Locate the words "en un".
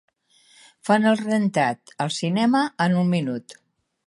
2.89-3.13